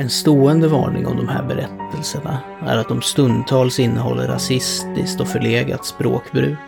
[0.00, 5.86] En stående varning om de här berättelserna är att de stundtals innehåller rasistiskt och förlegat
[5.86, 6.58] språkbruk.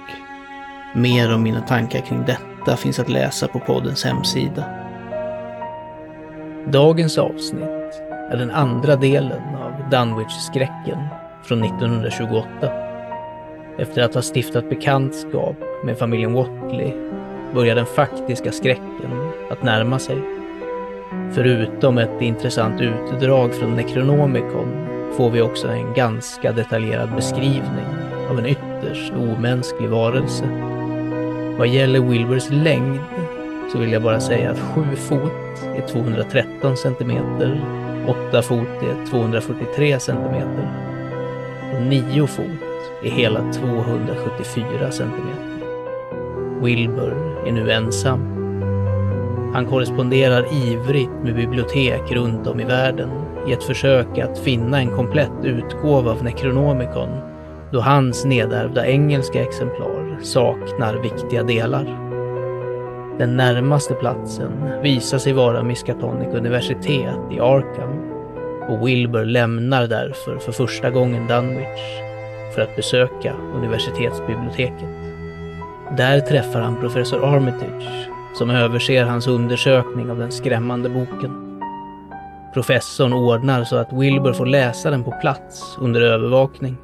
[0.95, 4.64] Mer om mina tankar kring detta finns att läsa på poddens hemsida.
[6.66, 10.98] Dagens avsnitt är den andra delen av Dunwich-skräcken
[11.44, 12.48] från 1928.
[13.78, 16.92] Efter att ha stiftat bekantskap med familjen Watley
[17.55, 20.39] börjar den faktiska skräcken att närma sig.
[21.32, 27.86] Förutom ett intressant utdrag från Necronomicon får vi också en ganska detaljerad beskrivning
[28.30, 30.44] av en ytterst omänsklig varelse.
[31.58, 32.98] Vad gäller Wilburs längd
[33.72, 37.61] så vill jag bara säga att 7 fot är 213 centimeter,
[38.31, 40.69] 8 fot är 243 centimeter
[41.75, 42.47] och 9 fot
[43.05, 45.50] är hela 274 centimeter.
[46.62, 47.14] Wilbur
[47.47, 48.39] är nu ensam.
[49.53, 53.11] Han korresponderar ivrigt med bibliotek runt om i världen
[53.48, 57.09] i ett försök att finna en komplett utgåva av Necronomicon
[57.73, 61.84] då hans nedärvda engelska exemplar saknar viktiga delar.
[63.19, 68.11] Den närmaste platsen visar sig vara Miskatonic universitet i Arkham
[68.69, 72.01] och Wilbur lämnar därför för första gången Dunwich
[72.55, 74.89] för att besöka universitetsbiblioteket.
[75.97, 81.61] Där träffar han professor Armitage som överser hans undersökning av den skrämmande boken.
[82.55, 86.77] Professorn ordnar så att Wilbur får läsa den på plats under övervakning.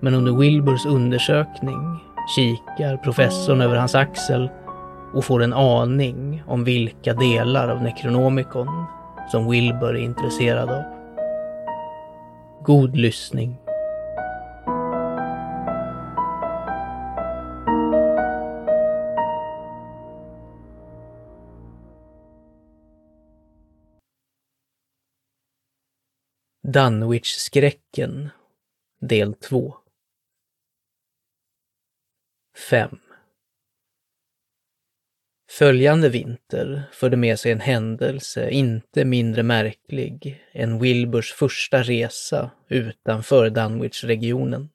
[0.00, 1.98] Men under Wilburs undersökning
[2.36, 4.50] kikar professorn över hans axel
[5.14, 8.84] och får en aning om vilka delar av Necronomicon
[9.30, 10.82] som Wilbur är intresserad av.
[12.62, 13.56] God lyssning.
[26.68, 28.30] Dunwich-skräcken
[29.00, 29.74] Del 2
[32.70, 32.98] 5
[35.50, 43.50] Följande vinter förde med sig en händelse inte mindre märklig än Wilburs första resa utanför
[43.50, 44.68] Dunwich-regionen.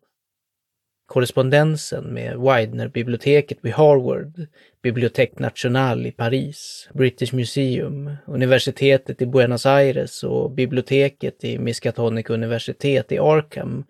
[1.12, 4.48] Korrespondensen med Widener-biblioteket vid Harvard,
[4.84, 13.12] Bibliothèque Nationale i Paris, British Museum, universitetet i Buenos Aires och biblioteket i Miskatonic universitet
[13.12, 13.84] i Arkham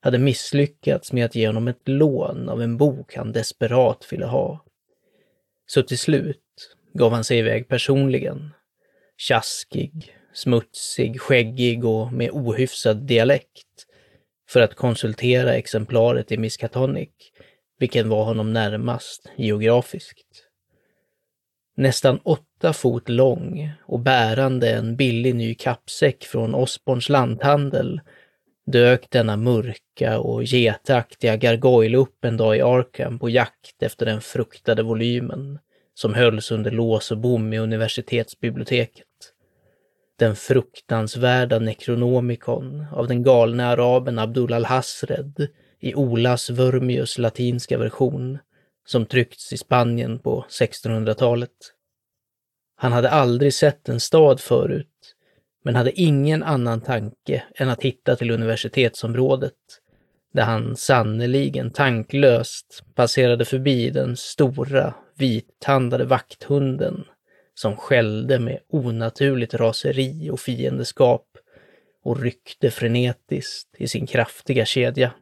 [0.00, 4.64] hade misslyckats med att ge honom ett lån av en bok han desperat ville ha.
[5.66, 8.50] Så till slut gav han sig iväg personligen.
[9.16, 13.67] Tjaskig, smutsig, skäggig och med ohyfsad dialekt
[14.50, 17.10] för att konsultera exemplaret i Miskatonic,
[17.78, 20.44] vilken var honom närmast geografiskt.
[21.76, 28.00] Nästan åtta fot lång och bärande en billig ny kappsäck från Osborns lanthandel
[28.66, 34.20] dök denna mörka och getaktiga gargoyle upp en dag i Arkham på jakt efter den
[34.20, 35.58] fruktade volymen
[35.94, 39.06] som hölls under lås och bom i universitetsbiblioteket.
[40.18, 45.48] Den fruktansvärda Necronomicon av den galne araben Abdul al-Hasred
[45.80, 48.38] i Olas Wurmius latinska version
[48.86, 51.50] som tryckts i Spanien på 1600-talet.
[52.76, 55.14] Han hade aldrig sett en stad förut
[55.64, 59.54] men hade ingen annan tanke än att hitta till universitetsområdet,
[60.34, 67.04] där han sannerligen tanklöst passerade förbi den stora, vittandade vakthunden
[67.58, 71.26] som skällde med onaturligt raseri och fiendeskap
[72.04, 75.12] och ryckte frenetiskt i sin kraftiga kedja.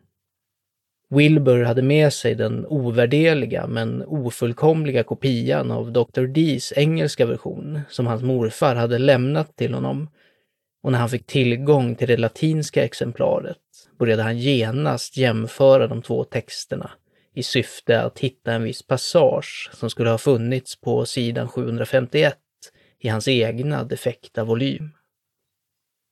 [1.11, 6.23] Wilbur hade med sig den ovärderliga men ofullkomliga kopian av Dr.
[6.23, 10.11] D's engelska version som hans morfar hade lämnat till honom
[10.83, 13.59] och när han fick tillgång till det latinska exemplaret
[13.99, 16.91] började han genast jämföra de två texterna
[17.37, 22.39] i syfte att hitta en viss passage som skulle ha funnits på sidan 751
[22.99, 24.91] i hans egna defekta volym.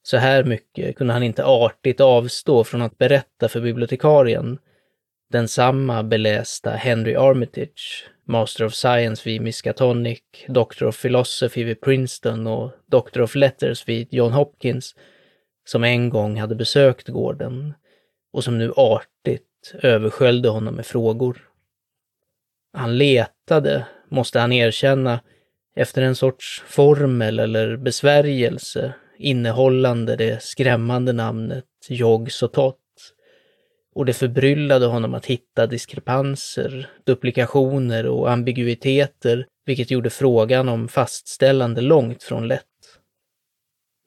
[0.02, 4.58] Så här mycket kunde han inte artigt avstå från att berätta för bibliotekarien,
[5.30, 12.46] den samma belästa Henry Armitage, Master of Science vid Miskatonic, Doctor of Philosophy vid Princeton
[12.46, 14.94] och Doctor of Letters vid John Hopkins,
[15.64, 17.74] som en gång hade besökt gården
[18.32, 21.48] och som nu artigt översköljde honom med frågor.
[22.72, 25.20] Han letade, måste han erkänna,
[25.76, 32.80] efter en sorts formel eller besvärjelse innehållande det skrämmande namnet Jog Sotot.
[33.94, 41.80] Och det förbryllade honom att hitta diskrepanser, duplikationer och ambiguiteter, vilket gjorde frågan om fastställande
[41.80, 42.64] långt från lätt.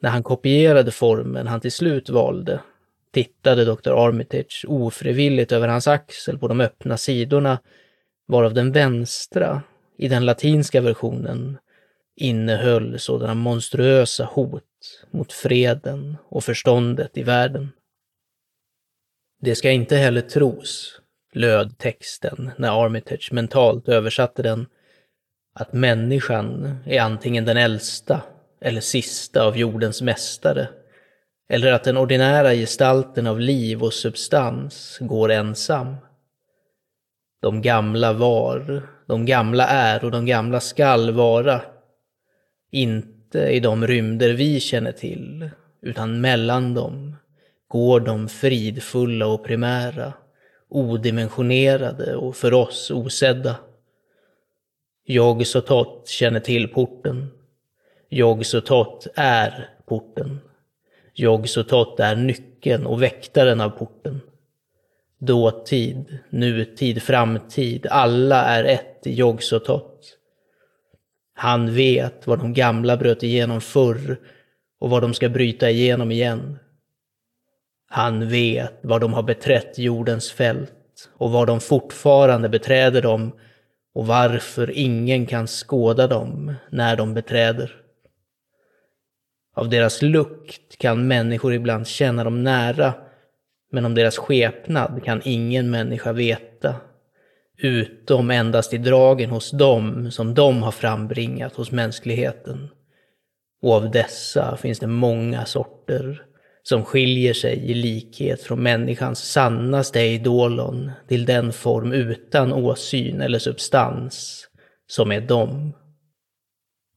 [0.01, 2.59] När han kopierade formen han till slut valde
[3.11, 4.07] tittade Dr.
[4.07, 7.59] Armitage ofrivilligt över hans axel på de öppna sidorna,
[8.27, 9.61] varav den vänstra,
[9.97, 11.57] i den latinska versionen,
[12.15, 14.63] innehöll sådana monstruösa hot
[15.11, 17.71] mot freden och förståndet i världen.
[19.41, 21.01] Det ska inte heller tros,
[21.33, 24.65] löd texten när Armitage mentalt översatte den,
[25.53, 28.21] att människan är antingen den äldsta
[28.61, 30.69] eller sista av jordens mästare,
[31.49, 35.95] eller att den ordinära gestalten av liv och substans går ensam.
[37.41, 41.61] De gamla var, de gamla är och de gamla skall vara.
[42.71, 45.49] Inte i de rymder vi känner till,
[45.81, 47.15] utan mellan dem
[47.67, 50.13] går de fridfulla och primära,
[50.69, 53.55] odimensionerade och för oss osedda.
[55.03, 57.27] Jag Sotot känner till porten.
[58.09, 60.39] Jag Sotot är porten.
[61.19, 64.21] Jag Sotot är nyckeln och väktaren av porten.
[65.19, 70.17] Dåtid, nutid, framtid, alla är ett i Yog Sotot.
[71.33, 74.17] Han vet vad de gamla bröt igenom förr
[74.79, 76.59] och vad de ska bryta igenom igen.
[77.89, 83.31] Han vet var de har beträtt jordens fält och var de fortfarande beträder dem
[83.93, 87.86] och varför ingen kan skåda dem när de beträder.
[89.57, 92.93] Av deras lukt kan människor ibland känna dem nära,
[93.71, 96.75] men om deras skepnad kan ingen människa veta,
[97.57, 102.69] utom endast i dragen hos dem som de har frambringat hos mänskligheten.
[103.61, 106.21] Och av dessa finns det många sorter,
[106.63, 113.39] som skiljer sig i likhet från människans sannaste eidolon till den form utan åsyn eller
[113.39, 114.47] substans
[114.87, 115.73] som är dem.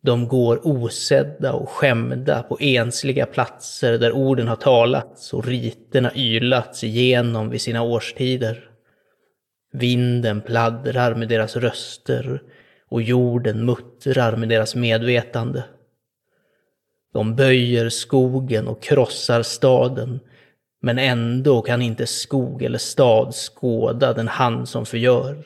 [0.02, 6.84] De går osedda och skämda på ensliga platser där orden har talats och riterna ylats
[6.84, 8.70] igenom vid sina årstider.
[9.72, 12.42] Vinden pladdrar med deras röster
[12.88, 15.64] och jorden muttrar med deras medvetande.
[17.12, 20.20] De böjer skogen och krossar staden,
[20.82, 25.44] men ändå kan inte skog eller stad skåda den hand som förgör.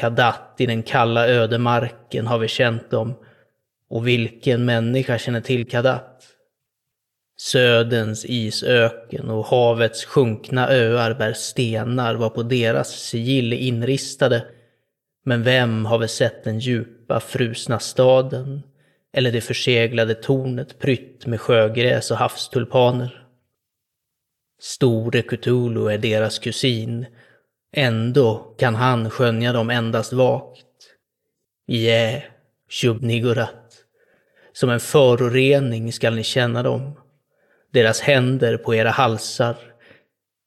[0.00, 3.14] Kadat i den kalla ödemarken har vi känt dem,
[3.90, 6.26] och vilken människa känner till Kadat?
[7.40, 14.46] Södens isöken och havets sjunkna öar bär stenar var på deras sigill inristade,
[15.24, 18.62] men vem har väl sett den djupa frusna staden
[19.12, 23.26] eller det förseglade tornet prytt med sjögräs och havstulpaner.
[24.60, 27.06] Store Cthulhu är deras kusin,
[27.72, 30.66] ändå kan han skönja dem endast vagt.
[31.66, 32.22] Jä,
[32.68, 33.84] Shubnigurat.
[34.52, 37.00] Som en förorening skall ni känna dem.
[37.72, 39.56] Deras händer på era halsar,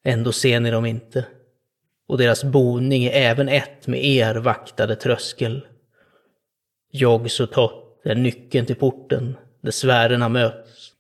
[0.04, 1.26] ändå ser ni dem inte.
[2.08, 5.68] Och deras boning är även ett med er vaktade tröskel.
[6.92, 7.22] Jag
[8.04, 10.92] är nyckeln till porten där sfärerna möts.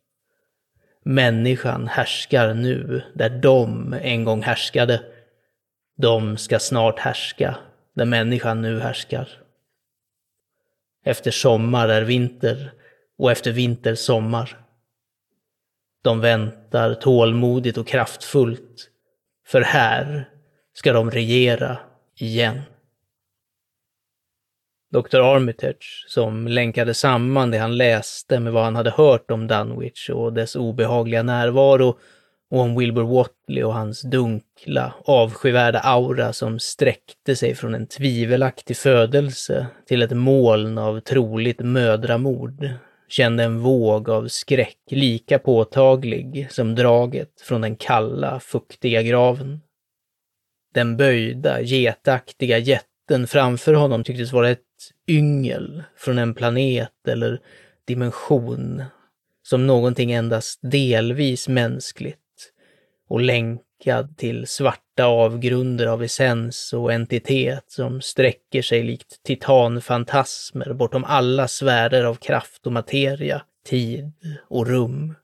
[1.06, 5.02] Människan härskar nu där de en gång härskade.
[5.96, 7.58] De ska snart härska
[7.94, 9.30] där människan nu härskar.
[11.06, 12.74] Efter sommar är vinter
[13.18, 14.60] och efter vinter sommar.
[16.02, 18.90] De väntar tålmodigt och kraftfullt,
[19.46, 20.30] för här
[20.74, 21.78] ska de regera
[22.16, 22.62] igen.
[24.92, 25.20] Dr.
[25.20, 30.34] Armitage, som länkade samman det han läste med vad han hade hört om Dunwich och
[30.34, 31.98] dess obehagliga närvaro
[32.50, 37.88] och om Wilbur Watley och hans dunk dunkla, avskyvärda aura som sträckte sig från en
[37.88, 42.70] tvivelaktig födelse till ett moln av troligt mödramord,
[43.08, 49.62] kände en våg av skräck lika påtaglig som draget från den kalla, fuktiga graven.
[50.74, 54.60] Den böjda, getaktiga jätten framför honom tycktes vara ett
[55.08, 57.40] yngel från en planet eller
[57.88, 58.84] dimension
[59.44, 62.23] som någonting endast delvis mänskligt
[63.10, 71.04] och länkad till svarta avgrunder av essens och entitet som sträcker sig likt titanfantasmer bortom
[71.04, 74.12] alla sfärer av kraft och materia, tid
[74.50, 75.16] och rum.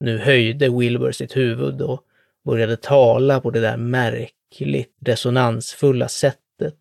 [0.00, 2.04] Nu höjde Wilbur sitt huvud och
[2.44, 6.74] började tala på det där märkligt resonansfulla sättet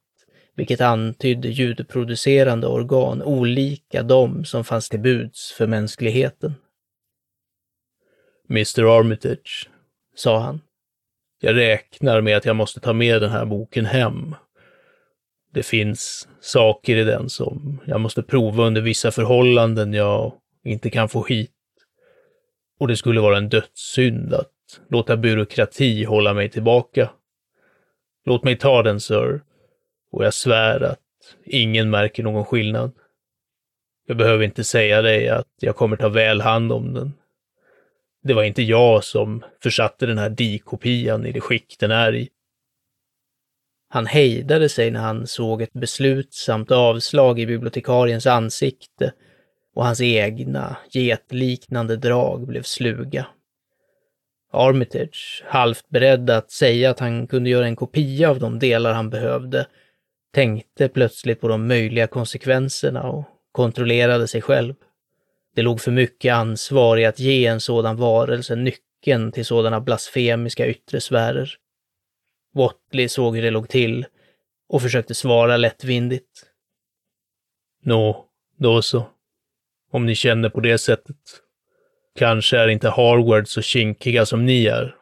[0.57, 6.53] vilket antydde ljudproducerande organ olika de som fanns till buds för mänskligheten.
[8.50, 9.70] Mr Armitage,
[10.16, 10.62] sa han.
[11.39, 14.36] Jag räknar med att jag måste ta med den här boken hem.
[15.54, 21.10] Det finns saker i den som jag måste prova under vissa förhållanden jag inte kan
[21.10, 21.51] få hit.
[22.80, 24.51] Och det skulle vara en dödssynd att
[24.89, 27.10] låta byråkrati hålla mig tillbaka.
[28.25, 29.42] Låt mig ta den, sir,
[30.12, 31.00] och jag svär att
[31.46, 32.92] ingen märker någon skillnad.
[34.08, 37.13] Jag behöver inte säga dig att jag kommer ta väl hand om den.
[38.27, 42.29] Det var inte jag som försatte den här dikopian i det skick den är i.
[43.89, 49.13] Han hejdade sig när han såg ett beslutsamt avslag i bibliotekariens ansikte
[49.75, 53.27] och hans egna getliknande drag blev sluga.
[54.53, 59.10] Armitage, halvt beredd att säga att han kunde göra en kopia av de delar han
[59.10, 59.67] behövde,
[60.34, 64.74] tänkte plötsligt på de möjliga konsekvenserna och kontrollerade sig själv.
[65.57, 70.67] Det låg för mycket ansvar i att ge en sådan varelse nyckeln till sådana blasfemiska
[70.67, 71.55] yttre sfärer.
[72.53, 74.05] Watley såg hur det låg till
[74.69, 76.45] och försökte svara lättvindigt.
[77.83, 78.25] Nå,
[78.57, 79.07] då så.
[79.91, 81.17] Om ni känner på det sättet.
[82.15, 84.95] Kanske är inte Harvard så kinkiga som ni är.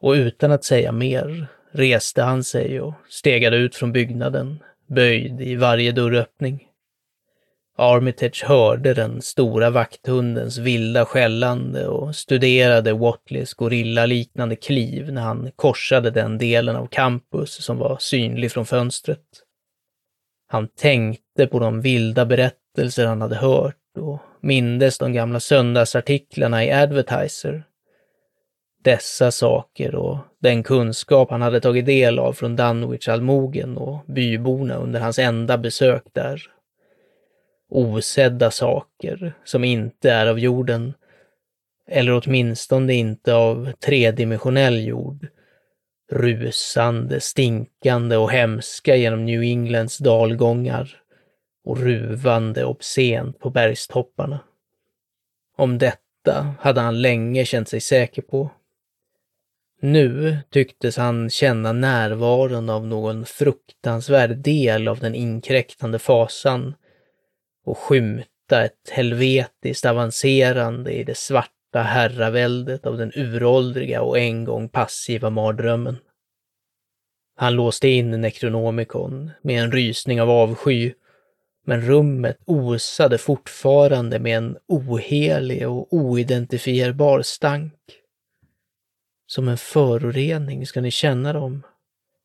[0.00, 5.56] Och utan att säga mer reste han sig och stegade ut från byggnaden, böjd i
[5.56, 6.68] varje dörröppning.
[7.78, 16.10] Armitage hörde den stora vakthundens vilda skällande och studerade Watleys gorillaliknande kliv när han korsade
[16.10, 19.24] den delen av campus som var synlig från fönstret.
[20.48, 26.72] Han tänkte på de vilda berättelser han hade hört och mindes de gamla söndagsartiklarna i
[26.72, 27.64] Advertiser.
[28.84, 35.00] Dessa saker och den kunskap han hade tagit del av från Dunwich-allmogen och byborna under
[35.00, 36.42] hans enda besök där
[37.68, 40.94] osedda saker som inte är av jorden,
[41.88, 45.26] eller åtminstone inte av tredimensionell jord,
[46.10, 51.02] rusande, stinkande och hemska genom New Englands dalgångar
[51.64, 54.40] och ruvande obscent på bergstopparna.
[55.56, 58.50] Om detta hade han länge känt sig säker på.
[59.80, 66.74] Nu tycktes han känna närvaron av någon fruktansvärd del av den inkräktande fasan
[67.66, 74.68] och skymta ett helvetiskt avancerande i det svarta herraväldet av den uråldriga och en gång
[74.68, 75.96] passiva mardrömmen.
[77.36, 80.92] Han låste in Necronomicon med en rysning av avsky,
[81.64, 87.74] men rummet osade fortfarande med en ohelig och oidentifierbar stank.
[89.26, 91.62] Som en förorening ska ni känna dem,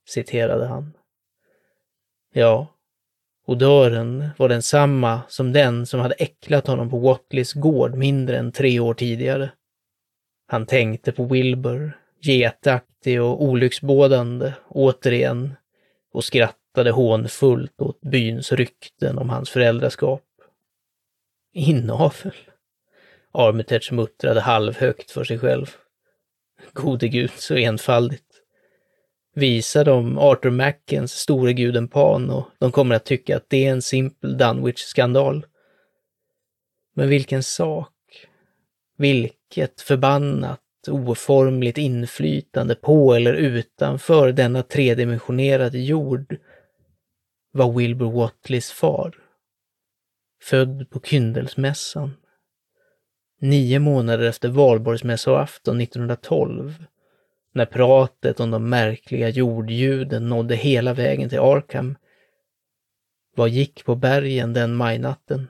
[0.10, 0.94] citerade han.
[2.34, 2.68] Ja,
[3.46, 8.80] Odören var densamma som den som hade äcklat honom på Watleys gård mindre än tre
[8.80, 9.52] år tidigare.
[10.48, 15.54] Han tänkte på Wilbur, getaktig och olycksbådande, återigen,
[16.14, 20.24] och skrattade hånfullt åt byns rykten om hans föräldraskap.
[21.54, 22.34] Inavel?
[23.32, 25.66] Armitage muttrade halvhögt för sig själv.
[26.74, 28.31] Gode gud, så enfaldigt.
[29.34, 33.72] Visa dem Arthur Mackens store guden Pan och de kommer att tycka att det är
[33.72, 35.46] en simpel Dunwich-skandal.
[36.94, 37.94] Men vilken sak!
[38.98, 46.38] Vilket förbannat, oformligt inflytande på eller utanför denna tredimensionerade jord
[47.52, 49.16] var Wilbur Watleys far.
[50.44, 52.14] Född på Kyndelsmässan.
[53.40, 56.86] Nio månader efter valborgsmässoafton 1912
[57.54, 61.98] när pratet om de märkliga jordljuden nådde hela vägen till Arkham.
[63.36, 65.48] Vad gick på bergen den majnatten?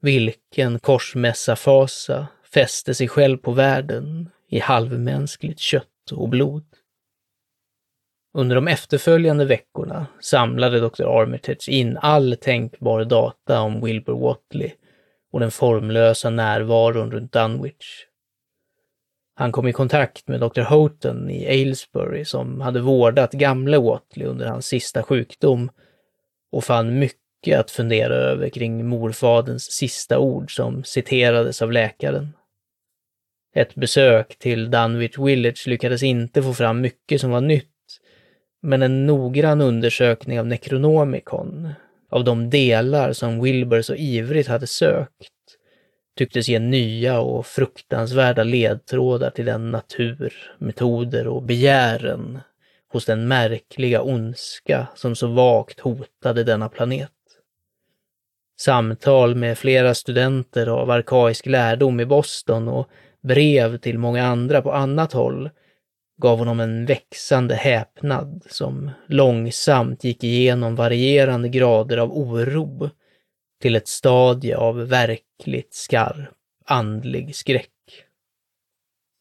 [0.00, 6.64] Vilken korsmässafasa fäste sig själv på världen i halvmänskligt kött och blod?
[8.34, 11.02] Under de efterföljande veckorna samlade Dr.
[11.02, 14.72] Armitage in all tänkbar data om Wilbur Watley
[15.32, 18.06] och den formlösa närvaron runt Dunwich.
[19.38, 20.60] Han kom i kontakt med Dr.
[20.60, 25.70] Houghton i Aylesbury som hade vårdat gamle Watley under hans sista sjukdom
[26.52, 32.32] och fann mycket att fundera över kring morfaderns sista ord som citerades av läkaren.
[33.54, 37.66] Ett besök till Dunwich Village lyckades inte få fram mycket som var nytt,
[38.62, 41.68] men en noggrann undersökning av Necronomicon,
[42.10, 45.32] av de delar som Wilbur så ivrigt hade sökt,
[46.18, 52.40] tycktes ge nya och fruktansvärda ledtrådar till den natur, metoder och begären
[52.92, 57.10] hos den märkliga ondska som så vagt hotade denna planet.
[58.60, 62.88] Samtal med flera studenter av arkaisk lärdom i Boston och
[63.22, 65.50] brev till många andra på annat håll
[66.22, 72.90] gav honom en växande häpnad som långsamt gick igenom varierande grader av oro
[73.62, 74.86] till ett stadie av
[75.38, 77.70] verkligt skarp andlig skräck.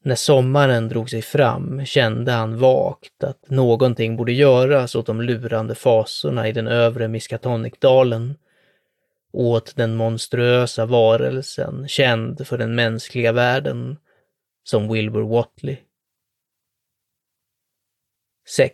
[0.03, 5.75] När sommaren drog sig fram kände han vagt att någonting borde göras åt de lurande
[5.75, 8.35] fasorna i den övre Miskatonikdalen,
[9.31, 13.97] åt den monstruösa varelsen känd för den mänskliga världen
[14.63, 15.77] som Wilbur Watley.
[18.47, 18.73] 6.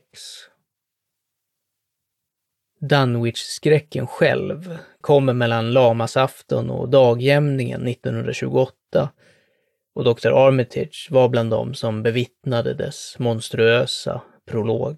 [2.90, 9.10] Dunwich-skräcken själv kommer mellan lamasafton och dagjämningen 1928
[9.96, 10.28] och Dr.
[10.28, 14.98] Armitage var bland dem som bevittnade dess monstruösa prolog.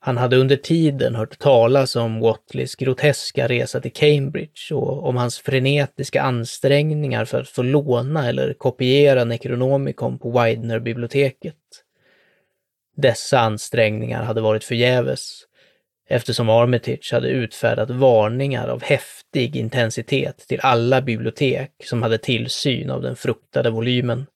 [0.00, 5.38] Han hade under tiden hört talas om Watleys groteska resa till Cambridge och om hans
[5.38, 11.56] frenetiska ansträngningar för att få låna eller kopiera Necronomicon på Widener-biblioteket.
[12.96, 15.47] Dessa ansträngningar hade varit förgäves
[16.08, 23.02] eftersom Armitage hade utfärdat varningar av häftig intensitet till alla bibliotek som hade tillsyn av
[23.02, 24.26] den fruktade volymen.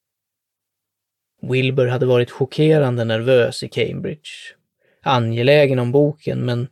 [1.43, 4.31] Wilbur hade varit chockerande nervös i Cambridge,
[5.03, 6.69] angelägen om boken men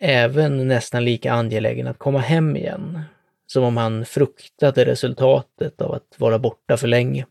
[0.00, 3.00] även nästan lika angelägen att komma hem igen,
[3.46, 7.26] som om han fruktade resultatet av att vara borta för länge.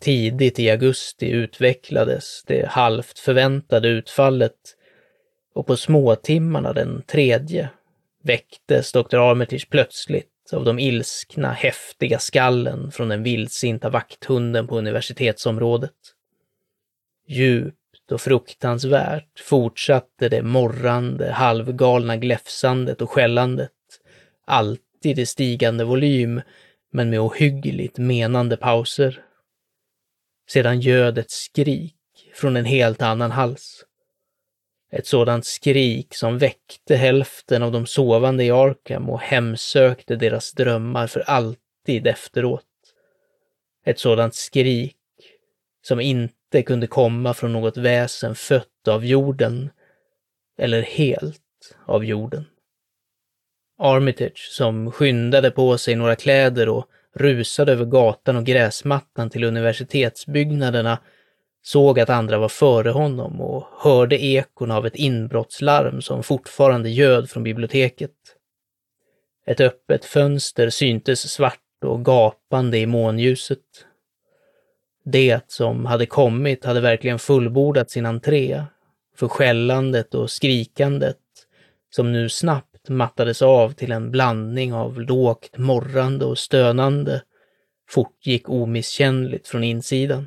[0.00, 4.76] Tidigt i augusti utvecklades det halvt förväntade utfallet
[5.54, 7.70] och på småtimmarna den tredje
[8.22, 9.16] väcktes Dr.
[9.16, 15.92] Armitage plötsligt av de ilskna, häftiga skallen från den vildsinta vakthunden på universitetsområdet.
[17.26, 23.70] Djupt och fruktansvärt fortsatte det morrande, halvgalna gläfsandet och skällandet,
[24.44, 26.40] alltid i stigande volym,
[26.92, 29.24] men med ohyggligt menande pauser.
[30.50, 31.96] Sedan ljöd ett skrik
[32.34, 33.84] från en helt annan hals.
[34.92, 41.06] Ett sådant skrik som väckte hälften av de sovande i Arkham och hemsökte deras drömmar
[41.06, 42.64] för alltid efteråt.
[43.84, 44.96] Ett sådant skrik
[45.82, 49.70] som inte kunde komma från något väsen fött av jorden
[50.58, 52.44] eller helt av jorden.
[53.78, 60.98] Armitage, som skyndade på sig några kläder och rusade över gatan och gräsmattan till universitetsbyggnaderna,
[61.62, 67.30] såg att andra var före honom och hörde ekon av ett inbrottslarm som fortfarande göd
[67.30, 68.10] från biblioteket.
[69.46, 73.58] Ett öppet fönster syntes svart och gapande i månljuset.
[75.04, 78.62] Det som hade kommit hade verkligen fullbordat sin entré,
[79.16, 81.18] för skällandet och skrikandet,
[81.90, 87.22] som nu snabbt mattades av till en blandning av lågt morrande och stönande,
[87.88, 90.26] fortgick omisskännligt från insidan.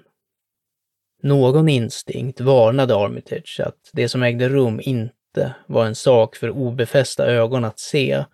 [1.26, 7.26] Någon instinkt varnade Armitage att det som ägde rum inte var en sak för obefästa
[7.26, 8.26] ögon att se,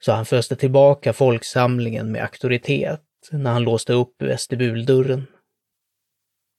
[0.00, 5.26] så han föste tillbaka folksamlingen med auktoritet när han låste upp vestibuldörren.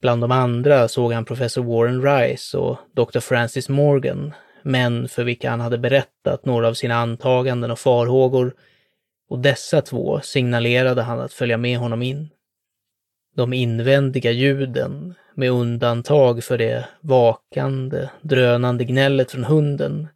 [0.01, 3.19] Bland de andra såg han professor Warren Rice och Dr.
[3.19, 8.55] Francis Morgan, män för vilka han hade berättat några av sina antaganden och farhågor,
[9.29, 12.29] och dessa två signalerade han att följa med honom in.
[13.36, 20.08] De invändiga ljuden, med undantag för det vakande, drönande gnället från hunden,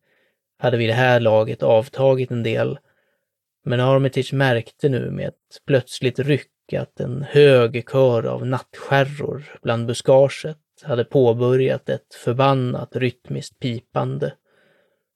[0.57, 2.79] hade vid det här laget avtagit en del,
[3.65, 9.85] men Armitage märkte nu med ett plötsligt ryck att en hög kör av nattskärror bland
[9.85, 14.33] buskaget hade påbörjat ett förbannat rytmiskt pipande,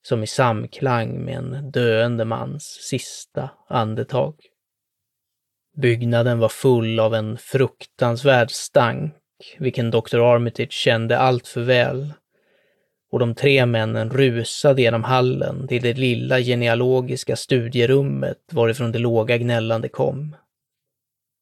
[0.08, 4.36] som i samklang med en döende mans sista andetag.
[5.78, 9.14] Byggnaden var full av en fruktansvärd stank,
[9.58, 10.20] vilken Dr.
[10.20, 12.14] Armitage kände allt för väl.
[13.12, 19.38] Och de tre männen rusade genom hallen till det lilla genealogiska studierummet varifrån det låga
[19.38, 20.36] gnällande kom.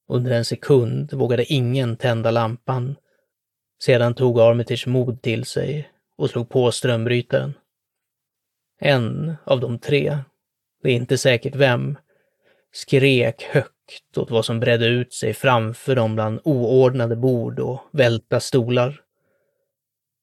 [0.08, 2.96] Under en sekund vågade ingen tända lampan.
[3.82, 7.54] Sedan tog Armitage mod till sig och slog på strömbrytaren.
[8.80, 10.18] En av de tre,
[10.82, 11.96] det är inte säkert vem,
[12.72, 13.75] skrek högt
[14.16, 19.00] åt vad som bredde ut sig framför dem bland oordnade bord och välta stolar.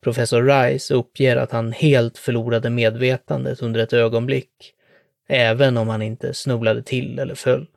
[0.04, 4.73] Professor Rice uppger att han helt förlorade medvetandet under ett ögonblick,
[5.28, 7.67] även om han inte snubblade till eller föll.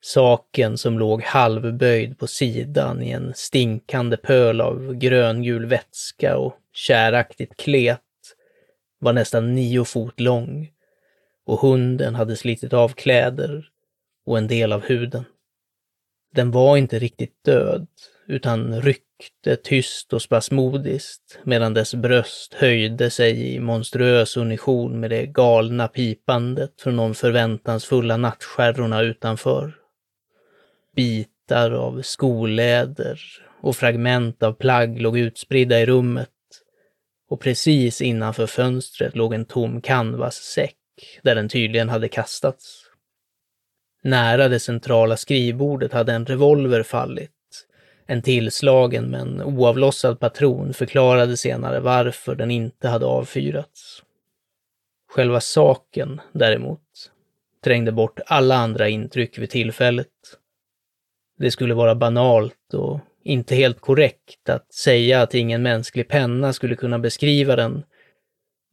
[0.00, 7.56] Saken som låg halvböjd på sidan i en stinkande pöl av gröngul vätska och käraktigt
[7.56, 8.00] klet,
[8.98, 10.70] var nästan nio fot lång
[11.46, 13.70] och hunden hade slitit av kläder
[14.26, 15.24] och en del av huden.
[16.34, 17.86] Den var inte riktigt död,
[18.26, 25.26] utan ryckte tyst och spasmodiskt medan dess bröst höjde sig i monstruös unition med det
[25.26, 29.74] galna pipandet från de förväntansfulla nattskärrorna utanför.
[30.96, 33.20] Bitar av skoläder
[33.60, 36.30] och fragment av plagg låg utspridda i rummet
[37.28, 40.76] och precis innanför fönstret låg en tom canvassäck
[41.22, 42.85] där den tydligen hade kastats.
[44.06, 47.30] Nära det centrala skrivbordet hade en revolver fallit.
[48.06, 54.02] En tillslagen men oavlossad patron förklarade senare varför den inte hade avfyrats.
[55.10, 56.80] Själva saken, däremot,
[57.64, 60.08] trängde bort alla andra intryck vid tillfället.
[61.38, 66.76] Det skulle vara banalt och inte helt korrekt att säga att ingen mänsklig penna skulle
[66.76, 67.82] kunna beskriva den,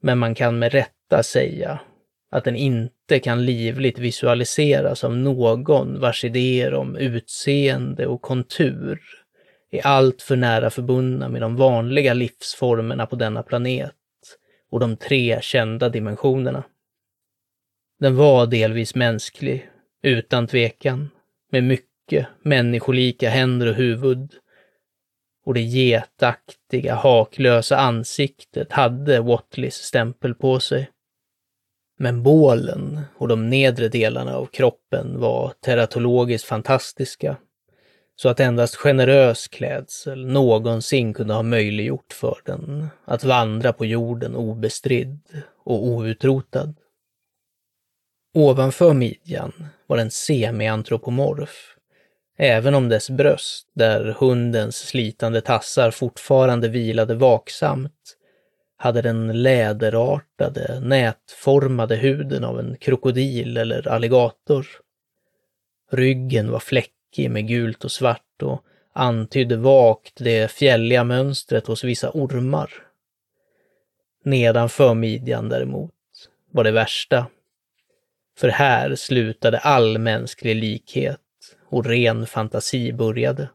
[0.02, 1.80] men man kan med rätta säga
[2.34, 9.02] att den inte kan livligt visualiseras av någon vars idéer om utseende och kontur
[9.72, 13.94] är alltför nära förbundna med de vanliga livsformerna på denna planet
[14.72, 16.64] och de tre kända dimensionerna.
[18.00, 19.70] Den var delvis mänsklig,
[20.04, 21.10] utan tvekan,
[21.52, 24.34] med mycket människolika händer och huvud.
[25.46, 30.90] Och det getaktiga, haklösa ansiktet hade Watleys stämpel på sig.
[32.04, 37.38] Men bålen och de nedre delarna av kroppen var teratologiskt fantastiska,
[38.16, 44.36] så att endast generös klädsel någonsin kunde ha möjliggjort för den att vandra på jorden
[44.36, 45.20] obestridd
[45.64, 46.76] och outrotad.
[48.34, 51.76] Ovanför midjan var den semiantropomorf,
[52.38, 58.18] även om dess bröst, där hundens slitande tassar fortfarande vilade vaksamt,
[58.78, 64.68] hade den läderartade, nätformade huden av en krokodil eller alligator.
[65.92, 72.12] Ryggen var fläckig med gult och svart och antydde vagt det fjälliga mönstret hos vissa
[72.14, 72.72] ormar.
[74.24, 75.92] Nedanför midjan däremot
[76.52, 77.28] var det värsta.
[78.38, 81.20] För här slutade all mänsklig likhet
[81.70, 83.50] och ren fantasi började.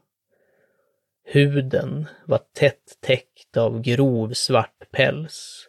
[1.31, 5.67] Huden var tätt täckt av grov svart päls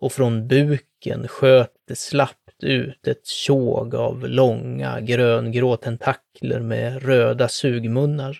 [0.00, 7.48] och från buken sköt det slappt ut ett tjåg av långa gröngrå tentakler med röda
[7.48, 8.38] sugmunnar.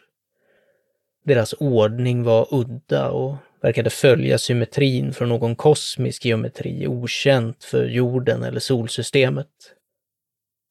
[1.24, 8.42] Deras ordning var udda och verkade följa symmetrin från någon kosmisk geometri okänt för jorden
[8.42, 9.74] eller solsystemet.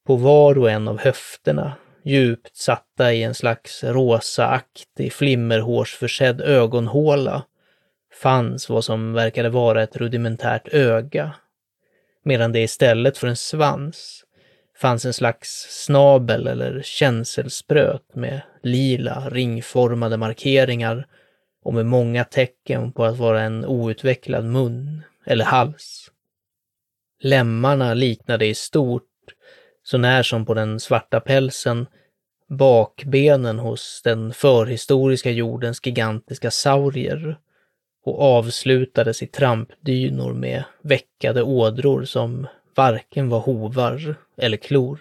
[0.08, 1.74] På var och en av höfterna
[2.08, 7.44] djupt satta i en slags rosaaktig flimmerhårsförsedd ögonhåla,
[8.22, 11.32] fanns vad som verkade vara ett rudimentärt öga,
[12.24, 14.24] medan det istället för en svans
[14.82, 21.08] fanns en slags snabel eller känselspröt med lila ringformade markeringar
[21.64, 26.12] och med många tecken på att vara en outvecklad mun eller hals.
[27.20, 29.07] Lemmarna liknade i stort
[29.90, 31.88] så när som på den svarta pälsen,
[32.50, 37.38] bakbenen hos den förhistoriska jordens gigantiska saurier
[38.06, 45.00] och avslutades i trampdynor med veckade ådror som varken var hovar eller klor.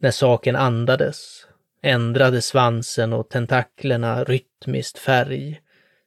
[0.00, 1.46] När saken andades
[1.82, 5.60] ändrade svansen och tentaklerna rytmiskt färg,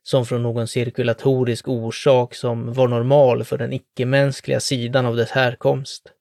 [0.03, 6.13] som från någon cirkulatorisk orsak som var normal för den icke-mänskliga sidan av dess härkomst.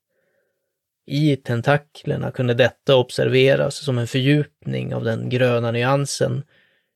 [1.09, 6.43] I tentaklerna kunde detta observeras som en fördjupning av den gröna nyansen,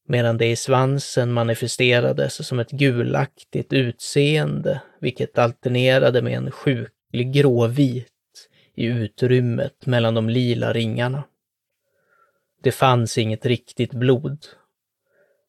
[0.07, 8.07] medan det i svansen manifesterades som ett gulaktigt utseende, vilket alternerade med en sjuklig gråvit
[8.75, 11.23] i utrymmet mellan de lila ringarna.
[12.63, 14.45] Det fanns inget riktigt blod.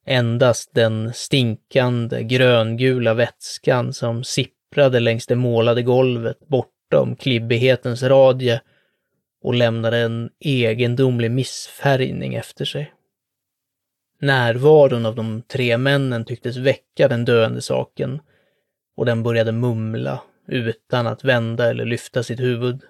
[0.05, 8.61] Endast den stinkande gröngula vätskan som sipprade längs det målade golvet bort bortom klibbighetens radie
[9.43, 12.93] och lämnade en egendomlig missfärgning efter sig.
[14.21, 18.21] Närvaron av de tre männen tycktes väcka den döende saken
[18.95, 22.81] och den började mumla utan att vända eller lyfta sitt huvud.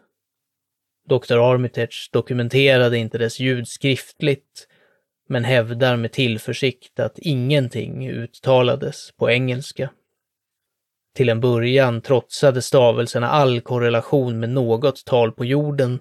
[1.09, 1.37] Dr.
[1.37, 4.67] Armitage dokumenterade inte dess ljud skriftligt,
[5.29, 9.89] men hävdar med tillförsikt att ingenting uttalades på engelska.
[11.15, 15.99] Till en början trotsade stavelserna all korrelation med något tal på jorden,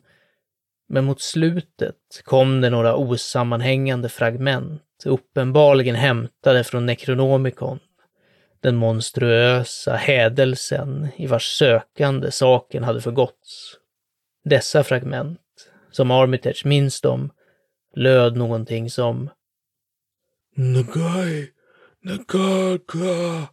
[0.88, 7.78] men mot slutet kom det några osammanhängande fragment, uppenbarligen hämtade från Necronomicon,
[8.60, 13.76] den monstruösa hädelsen i vars sökande saken hade förgåtts.
[14.44, 15.40] Dessa fragment,
[15.90, 17.30] som Armitage minns dem,
[17.96, 19.30] löd någonting som
[20.56, 21.48] Nagai,
[22.04, 23.48] Nagaka,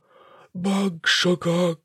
[0.63, 1.79] Bagshakak,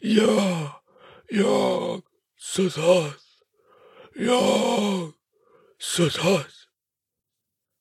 [0.00, 0.82] ja,
[1.28, 2.02] jag,
[2.38, 3.14] Sutas,
[4.14, 5.12] jag,
[5.78, 6.66] Sutas.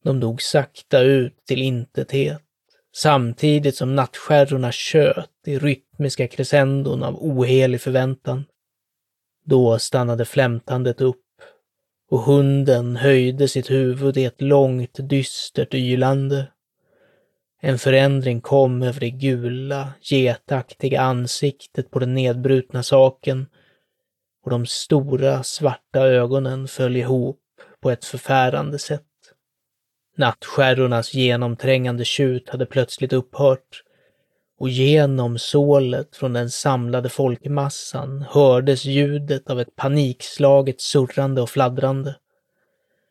[0.03, 2.41] De dog sakta ut till intethet,
[2.95, 8.45] samtidigt som nattskärrorna tjöt i rytmiska crescendon av ohelig förväntan.
[9.45, 11.23] Då stannade flämtandet upp
[12.09, 16.51] och hunden höjde sitt huvud i ett långt dystert ylande.
[17.61, 23.45] En förändring kom över det gula, getaktiga ansiktet på den nedbrutna saken
[24.43, 27.39] och de stora svarta ögonen föll ihop
[27.81, 29.03] på ett förfärande sätt.
[30.17, 33.83] Nattskärrornas genomträngande tjut hade plötsligt upphört
[34.59, 42.15] och genom sålet från den samlade folkmassan hördes ljudet av ett panikslaget surrande och fladdrande.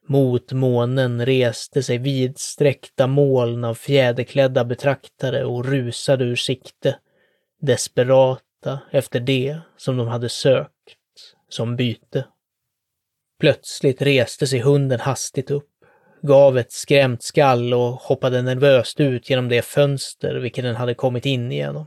[0.08, 6.98] Mot månen reste sig vidsträckta moln av fjäderklädda betraktare och rusade ur sikte,
[7.60, 10.72] desperata efter det som de hade sökt
[11.48, 12.26] som byte.
[13.40, 15.70] Plötsligt reste sig hunden hastigt upp,
[16.22, 21.26] gav ett skrämt skall och hoppade nervöst ut genom det fönster vilket den hade kommit
[21.26, 21.86] in igenom.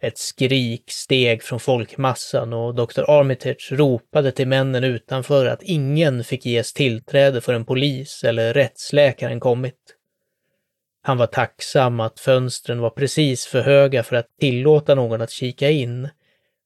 [0.00, 3.10] Ett skrik steg från folkmassan och Dr.
[3.10, 9.94] Armitage ropade till männen utanför att ingen fick ges tillträde förrän polis eller rättsläkaren kommit.
[11.02, 15.70] Han var tacksam att fönstren var precis för höga för att tillåta någon att kika
[15.70, 16.08] in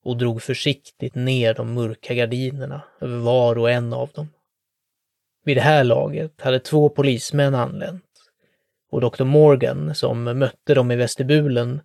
[0.04, 4.28] och drog försiktigt ner de mörka gardinerna över var och en av dem.
[5.44, 8.04] Vid det här laget hade två polismän anlänt
[8.90, 9.24] och Dr.
[9.24, 11.80] Morgan, som mötte dem i vestibulen,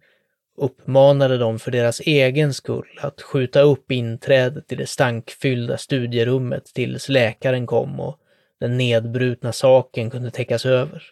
[0.58, 7.10] uppmanade dem för deras egen skull att skjuta upp inträdet i det stankfyllda studierummet tills
[7.10, 8.20] läkaren kom och
[8.60, 11.04] den nedbrutna saken kunde täckas över.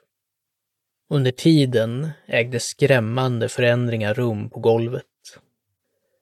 [1.09, 5.03] Under tiden ägde skrämmande förändringar rum på golvet.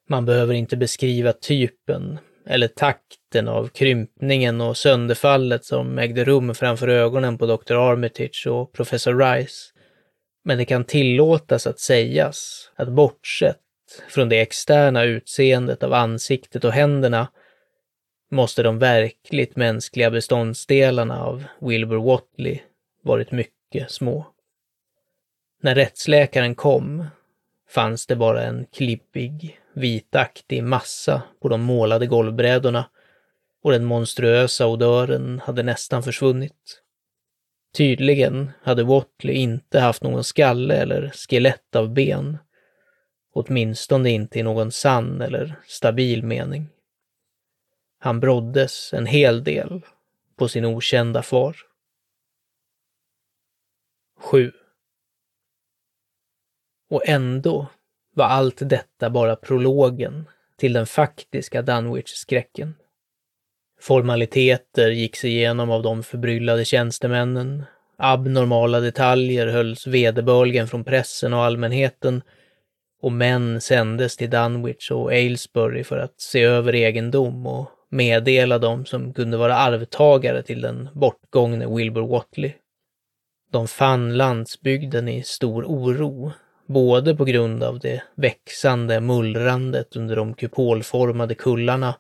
[0.10, 6.88] Man behöver inte beskriva typen eller takten av krympningen och sönderfallet som ägde rum framför
[6.88, 7.74] ögonen på Dr.
[7.74, 9.73] Armitage och Professor Rice.
[10.44, 13.60] Men det kan tillåtas att sägas att bortsett
[14.10, 17.28] från det externa utseendet av ansiktet och händerna
[18.32, 22.60] måste de verkligt mänskliga beståndsdelarna av Wilbur Watley
[23.02, 24.28] varit mycket små.
[25.62, 27.06] När rättsläkaren kom
[27.70, 32.90] fanns det bara en klibbig, vitaktig massa på de målade golvbrädorna
[33.64, 36.82] och den monstruösa odören hade nästan försvunnit.
[37.74, 42.38] Tydligen hade Watley inte haft någon skalle eller skelett av ben,
[43.34, 46.70] åtminstone inte i någon sann eller stabil mening.
[48.00, 49.82] Han broddes en hel del
[50.36, 51.58] på sin okända far.
[54.18, 54.52] 7.
[56.90, 57.68] Och ändå
[58.14, 62.76] var allt detta bara prologen till den faktiska Dunwich-skräcken.
[63.84, 67.64] Formaliteter gicks igenom av de förbryllade tjänstemännen,
[67.98, 72.22] abnormala detaljer hölls vederbörligen från pressen och allmänheten
[73.02, 78.86] och män sändes till Dunwich och Aylesbury för att se över egendom och meddela dem
[78.86, 82.54] som kunde vara arvtagare till den bortgångne Wilbur Watley.
[83.52, 86.32] De fann landsbygden i stor oro
[86.68, 91.96] både på grund av det växande mullrandet under de kupolformade kullarna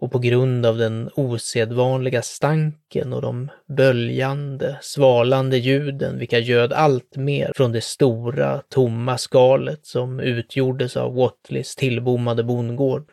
[0.00, 7.16] och på grund av den osedvanliga stanken och de böljande, svalande ljuden vilka göd allt
[7.16, 13.10] mer från det stora, tomma skalet som utgjordes av Watleys tillbommade bondgård.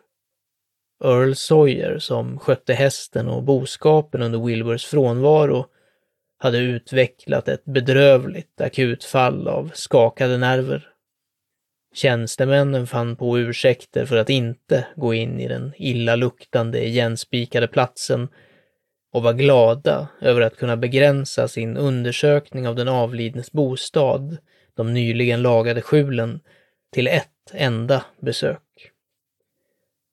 [1.04, 5.66] Earl Sawyer, som skötte hästen och boskapen under Wilburs frånvaro,
[6.38, 10.90] hade utvecklat ett bedrövligt akutfall av skakade nerver.
[11.94, 18.28] Tjänstemännen fann på ursäkter för att inte gå in i den illaluktande igenspikade platsen
[19.14, 24.38] och var glada över att kunna begränsa sin undersökning av den avlidnes bostad,
[24.76, 26.40] de nyligen lagade skjulen,
[26.94, 28.92] till ett enda besök.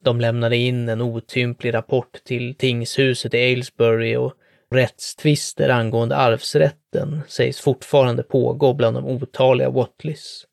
[0.05, 4.35] De lämnade in en otymplig rapport till tingshuset i Aylesbury och
[4.71, 10.47] Rättstvister angående arvsrätten sägs fortfarande pågå bland de otaliga Watleys,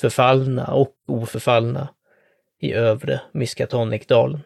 [0.00, 1.88] förfallna och oförfallna,
[2.60, 4.40] i övre Miskatonikdalen.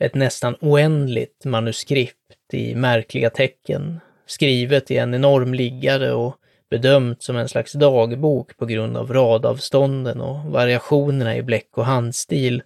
[0.00, 6.36] Ett nästan oändligt manuskript i märkliga tecken, skrivet i en enorm liggare och
[6.70, 12.62] bedömt som en slags dagbok på grund av radavstånden och variationerna i bläck och handstil,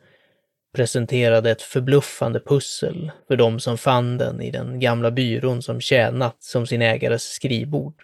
[0.75, 6.37] presenterade ett förbluffande pussel för de som fann den i den gamla byrån som tjänat
[6.43, 8.03] som sin ägares skrivbord.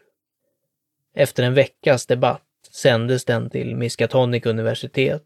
[1.15, 2.48] Efter en veckas debatt
[2.83, 5.23] sändes den till Miskatonic universitet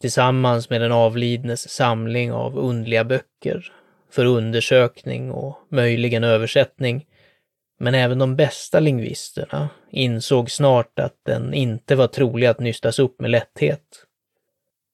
[0.00, 3.72] tillsammans med den avlidnes samling av undliga böcker
[4.10, 7.06] för undersökning och möjligen översättning.
[7.80, 13.20] Men även de bästa lingvisterna insåg snart att den inte var trolig att nystas upp
[13.20, 14.04] med lätthet.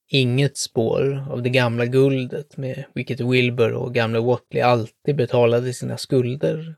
[0.09, 5.97] Inget spår av det gamla guldet med vilket Wilbur och gamle Watley alltid betalade sina
[5.97, 6.75] skulder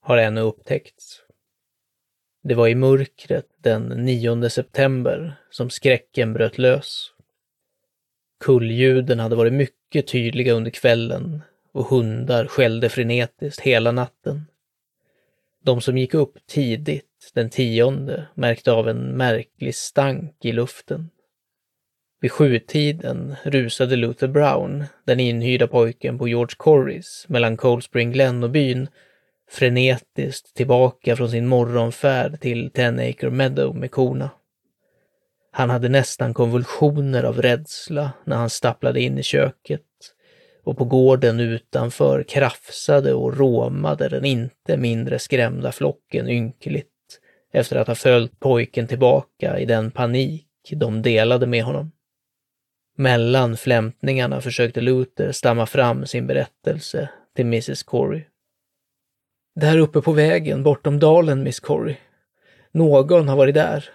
[0.00, 1.20] har ännu upptäckts.
[2.42, 7.12] Det var i mörkret den 9 september som skräcken bröt lös.
[8.40, 14.44] Kullljuden hade varit mycket tydliga under kvällen och hundar skällde frenetiskt hela natten.
[15.64, 21.10] De som gick upp tidigt den tionde märkte av en märklig stank i luften.
[22.20, 28.42] Vid sjutiden rusade Luther Brown, den inhyrda pojken på George Corris mellan Cold Spring Glen
[28.42, 28.88] och byn,
[29.48, 34.30] frenetiskt tillbaka från sin morgonfärd till Ten Acre Meadow med korna.
[35.50, 39.82] Han hade nästan konvulsioner av rädsla när han stapplade in i köket
[40.64, 46.88] och på gården utanför krafsade och råmade den inte mindre skrämda flocken ynkligt
[47.52, 51.92] efter att ha följt pojken tillbaka i den panik de delade med honom.
[52.96, 58.24] Mellan flämtningarna försökte Luther stamma fram sin berättelse till Mrs Corey.
[59.60, 61.96] Där uppe på vägen bortom dalen, Miss Corey.
[62.72, 63.90] Någon har varit där.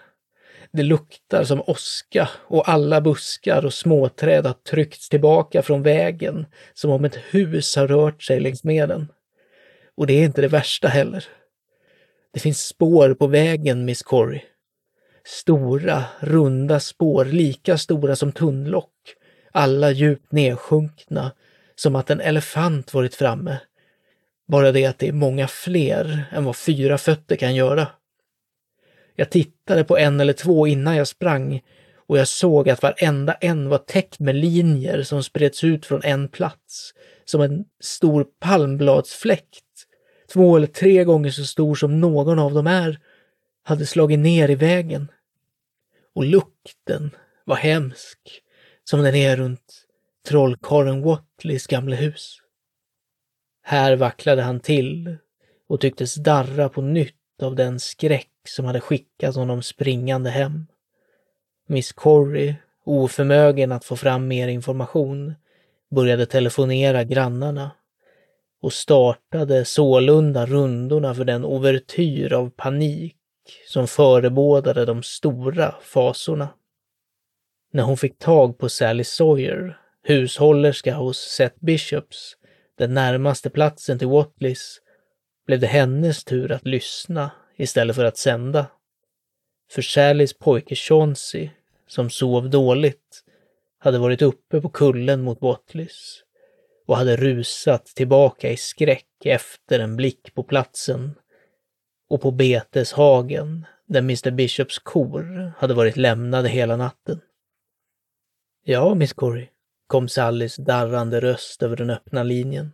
[0.72, 6.92] Det luktar som oska och alla buskar och småträd har tryckts tillbaka från vägen som
[6.92, 9.08] om ett hus har rört sig längs med den.
[9.98, 11.26] Och det är inte det värsta heller.
[12.34, 14.42] Det finns spår på vägen, Miss Corey.
[15.26, 18.94] Stora, runda spår, lika stora som tunnlock.
[19.52, 21.32] Alla djupt nedsjunkna,
[21.76, 23.60] som att en elefant varit framme.
[24.54, 27.88] Bara det att det är många fler än vad fyra fötter kan göra.
[29.16, 31.62] Jag tittade på en eller två innan jag sprang
[32.08, 36.28] och jag såg att varenda en var täckt med linjer som spreds ut från en
[36.28, 36.94] plats,
[37.26, 39.66] som en stor palmbladsfläkt,
[40.34, 43.00] två eller tre gånger så stor som någon av dem är,
[43.64, 45.12] hade slagit ner i vägen.
[46.16, 47.12] Och lukten
[47.46, 48.20] var hemsk,
[48.84, 49.86] som den är runt
[50.28, 52.43] trollkarlen Watleys gamla hus.
[53.66, 55.18] Här vacklade han till
[55.68, 60.68] och tycktes darra på nytt av den skräck som hade skickat honom springande hem.
[61.68, 65.34] Miss Corry, oförmögen att få fram mer information,
[65.92, 67.72] började telefonera grannarna
[68.62, 73.16] och startade sålunda rundorna för den overtyr av panik
[73.68, 76.50] som förebådade de stora fasorna.
[77.72, 82.36] När hon fick tag på Sally Sawyer, hushållerska hos Seth Bishops,
[82.78, 84.82] den närmaste platsen till Watleys,
[85.46, 88.68] blev det hennes tur att lyssna istället för att sända.
[89.72, 91.50] För Sallys pojke Chauncey,
[91.88, 93.24] som sov dåligt,
[93.80, 96.24] hade varit uppe på kullen mot Watleys
[96.88, 101.16] och hade rusat tillbaka i skräck efter en blick på platsen
[102.10, 107.22] och på beteshagen där Mr Bishops kor hade varit lämnade hela natten.
[108.64, 109.48] Ja, Miss Corey,
[109.94, 112.72] kom Sallys darrande röst över den öppna linjen.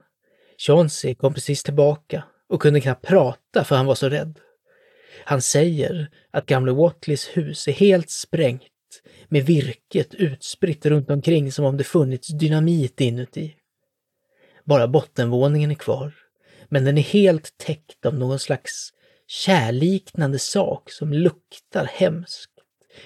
[0.58, 4.40] Chauncey kom precis tillbaka och kunde knappt prata för han var så rädd.
[5.26, 8.64] Han säger att gamle Watleys hus är helt sprängt
[9.28, 13.56] med virket utspritt runt omkring som om det funnits dynamit inuti.
[14.64, 16.14] Bara bottenvåningen är kvar,
[16.70, 18.94] men den är helt täckt av någon slags
[19.28, 22.52] kärliknande sak som luktar hemskt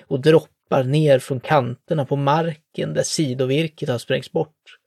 [0.08, 4.78] och droppar ner från kanterna på marken där sidovirket har sprängts bort.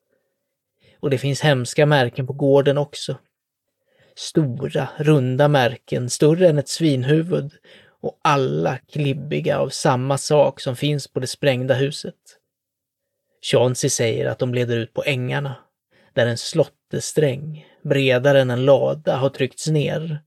[1.01, 3.17] Och det finns hemska märken på gården också.
[4.17, 7.53] Stora, runda märken, större än ett svinhuvud
[8.01, 12.15] och alla klibbiga av samma sak som finns på det sprängda huset.
[13.43, 15.55] Chauncey säger att de leder ut på ängarna,
[16.13, 20.19] där en slottesträng, bredare än en lada, har tryckts ner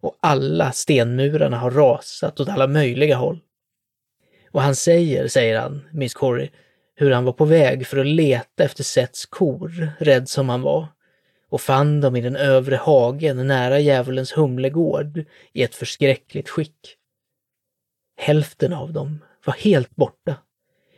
[0.00, 3.40] och alla stenmurarna har rasat åt alla möjliga håll.
[4.50, 6.48] Och han säger, säger han, Miss Corey,
[6.94, 10.86] hur han var på väg för att leta efter Sets kor, rädd som han var,
[11.50, 16.96] och fann dem i den övre hagen nära djävulens humlegård i ett förskräckligt skick.
[18.16, 20.36] Hälften av dem var helt borta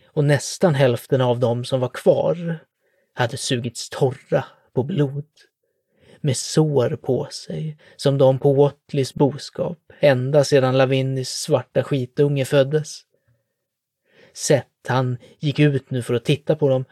[0.07, 2.59] och nästan hälften av dem som var kvar
[3.14, 5.24] hade sugits torra på blod.
[6.20, 13.01] med sår på sig, som de på Watleys boskap, ända sedan Lavinis svarta skitunge föddes.
[14.35, 16.85] Sett, han gick ut nu för att titta på dem,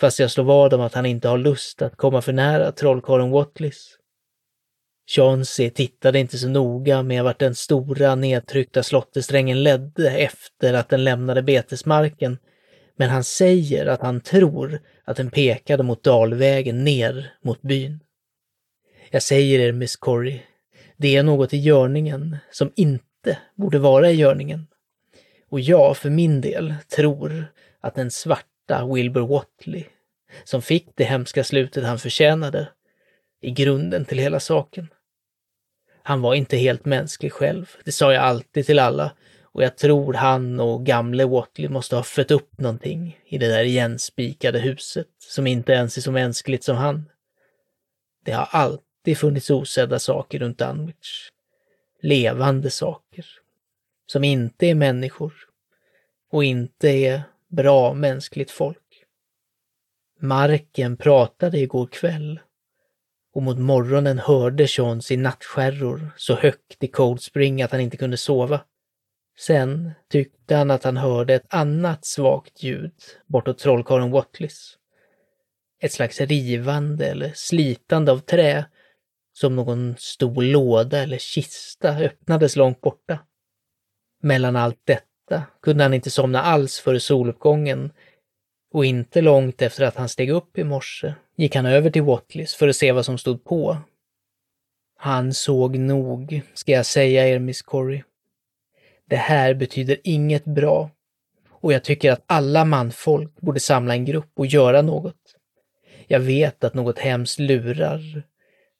[0.00, 3.30] fast jag slår vad om att han inte har lust att komma för nära trollkarlen
[3.30, 3.98] Watleys.
[5.08, 11.04] Chauncey tittade inte så noga med vart den stora nedtryckta slottesträngen ledde efter att den
[11.04, 12.38] lämnade betesmarken,
[12.96, 18.00] men han säger att han tror att den pekade mot dalvägen ner mot byn.
[19.10, 20.42] Jag säger er, Miss Corrie,
[20.96, 24.66] det är något i görningen som inte borde vara i görningen.
[25.56, 29.84] Och jag för min del tror att den svarta Wilbur Watley,
[30.44, 32.68] som fick det hemska slutet han förtjänade,
[33.42, 34.88] i grunden till hela saken.
[36.02, 40.14] Han var inte helt mänsklig själv, det sa jag alltid till alla, och jag tror
[40.14, 45.46] han och gamle Watley måste ha fött upp någonting i det där igenspikade huset som
[45.46, 47.08] inte ens är så mänskligt som han.
[48.24, 51.28] Det har alltid funnits osedda saker runt Dunwich.
[52.02, 53.26] Levande saker.
[54.06, 55.45] Som inte är människor.
[56.30, 59.04] Och inte är bra mänskligt folk.
[60.20, 62.40] Marken pratade igår kväll
[63.34, 67.96] och mot morgonen hörde Sean sin nattskärror så högt i Cold Spring att han inte
[67.96, 68.60] kunde sova.
[69.38, 72.92] Sen tyckte han att han hörde ett annat svagt ljud
[73.26, 74.78] bortåt trollkarlen Watleys.
[75.80, 78.64] Ett slags rivande eller slitande av trä,
[79.32, 83.18] som någon stor låda eller kista öppnades långt borta.
[84.22, 85.15] Mellan allt detta
[85.62, 87.92] kunde han inte somna alls före soluppgången
[88.72, 92.54] och inte långt efter att han steg upp i morse gick han över till Watleys
[92.54, 93.78] för att se vad som stod på.
[94.98, 98.04] Han såg nog, ska jag säga er, Miss Corrie.
[99.08, 100.90] Det här betyder inget bra
[101.50, 105.36] och jag tycker att alla manfolk borde samla en grupp och göra något.
[106.06, 108.22] Jag vet att något hemskt lurar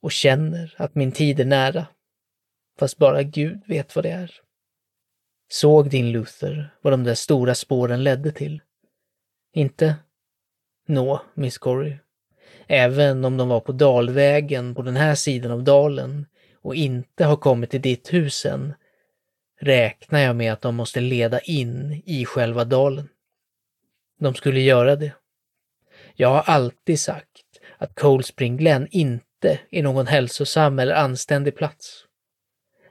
[0.03, 1.87] och känner att min tid är nära.
[2.79, 4.41] Fast bara Gud vet vad det är.
[5.49, 8.63] Såg din Luther vad de där stora spåren ledde till?
[9.53, 9.97] Inte?
[10.87, 11.99] Nå, Miss Corrie.
[12.67, 16.27] Även om de var på dalvägen på den här sidan av dalen
[16.63, 18.75] och inte har kommit till ditt hus än,
[19.61, 23.09] räknar jag med att de måste leda in i själva dalen.
[24.19, 25.13] De skulle göra det.
[26.15, 27.43] Jag har alltid sagt
[27.79, 32.05] att Cold Spring Glen inte är någon hälsosam eller anständig plats.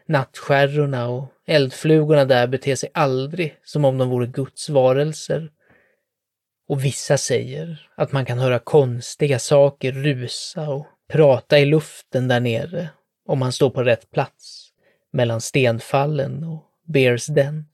[0.06, 5.52] Nattskärrorna och eldflugorna där beter sig aldrig som om de vore Guds varelser.
[6.68, 12.40] Och vissa säger att man kan höra konstiga saker rusa och prata i luften där
[12.40, 12.90] nere
[13.26, 14.70] om man står på rätt plats
[15.12, 17.66] mellan stenfallen och Bears Den.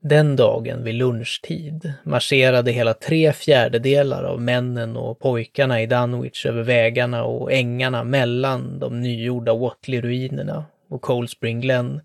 [0.00, 6.62] Den dagen vid lunchtid marscherade hela tre fjärdedelar av männen och pojkarna i Dunwich över
[6.62, 12.00] vägarna och ängarna mellan de nygjorda Watley-ruinerna och Cold Spring Glen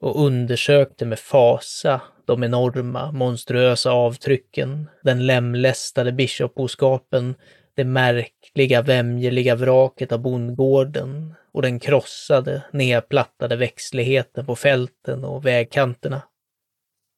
[0.00, 7.34] och undersökte med fasa de enorma, monstruösa avtrycken, den lemlästade bishopboskapen,
[7.74, 16.22] det märkliga, vämjeliga vraket av bondgården och den krossade, nedplattade växtligheten på fälten och vägkanterna.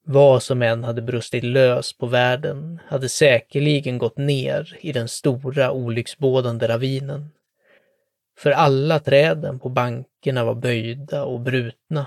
[0.04, 5.72] Vad som än hade brustit lös på världen hade säkerligen gått ner i den stora
[5.72, 7.30] olycksbådande ravinen.
[8.38, 12.06] För alla träden på bankerna var böjda och brutna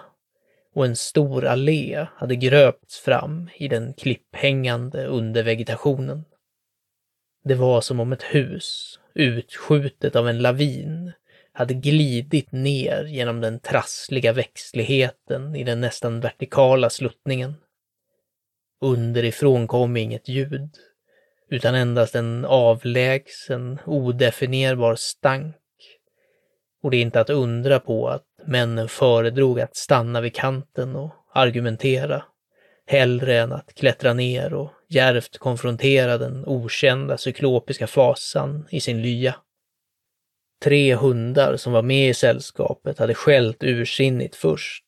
[0.75, 6.25] och en stor allé hade gröpts fram i den klipphängande undervegetationen.
[7.43, 11.11] Det var som om ett hus, utskjutet av en lavin,
[11.53, 17.53] hade glidit ner genom den trassliga växtligheten i den nästan vertikala sluttningen.
[18.81, 20.69] Underifrån kom inget ljud,
[21.49, 25.55] utan endast en avlägsen, odefinierbar stank.
[26.83, 31.11] Och det är inte att undra på att männen föredrog att stanna vid kanten och
[31.33, 32.23] argumentera,
[32.87, 39.35] hellre än att klättra ner och djärvt konfrontera den okända cyklopiska fasan i sin lya.
[40.63, 44.85] Tre hundar som var med i sällskapet hade skällt ursinnigt först,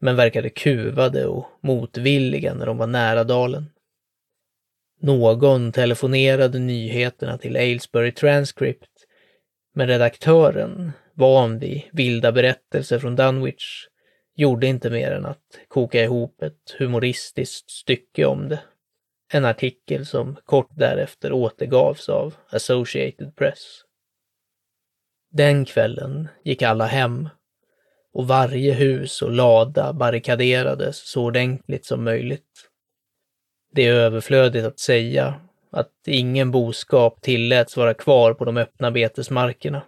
[0.00, 3.70] men verkade kuvade och motvilliga när de var nära dalen.
[5.00, 8.90] Någon telefonerade nyheterna till Aylesbury Transcript,
[9.74, 13.88] men redaktören, van vid vilda berättelser från Dunwich,
[14.34, 18.60] gjorde inte mer än att koka ihop ett humoristiskt stycke om det.
[19.32, 23.82] En artikel som kort därefter återgavs av Associated Press.
[25.30, 27.28] Den kvällen gick alla hem
[28.12, 32.70] och varje hus och lada barrikaderades så ordentligt som möjligt.
[33.72, 35.40] Det är överflödigt att säga
[35.70, 39.82] att ingen boskap tilläts vara kvar på de öppna betesmarkerna.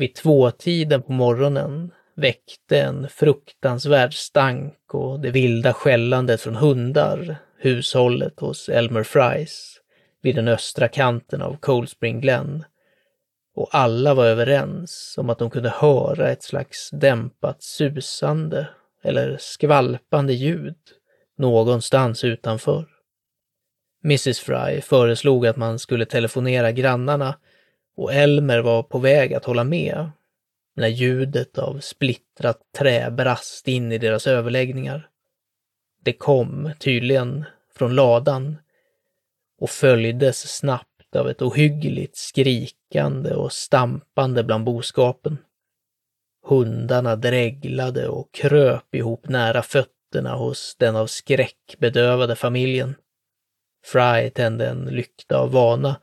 [0.00, 8.40] Vid tvåtiden på morgonen väckte en fruktansvärd stank och det vilda skällandet från hundar hushållet
[8.40, 9.76] hos Elmer Fries
[10.22, 12.64] vid den östra kanten av Cold Spring Glen.
[13.54, 18.68] Och alla var överens om att de kunde höra ett slags dämpat susande
[19.02, 20.78] eller skvalpande ljud
[21.38, 22.86] någonstans utanför.
[24.04, 27.34] Mrs Fry föreslog att man skulle telefonera grannarna
[28.00, 30.10] och Elmer var på väg att hålla med
[30.76, 35.08] när ljudet av splittrat trä brast in i deras överläggningar.
[36.04, 37.44] Det kom, tydligen,
[37.74, 38.56] från ladan
[39.60, 45.38] och följdes snabbt av ett ohyggligt skrikande och stampande bland boskapen.
[46.46, 52.94] Hundarna dreglade och kröp ihop nära fötterna hos den av skräck bedövade familjen.
[53.84, 55.96] Fry tände en lykta av vana,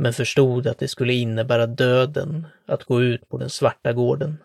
[0.00, 4.38] men förstod att det skulle innebära döden att gå ut på den svarta gården.